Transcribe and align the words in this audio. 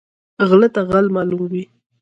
غله 0.49 0.67
ته 0.75 0.81
غل 0.89 1.05
معلوم 1.15 1.43
وي 1.51 1.63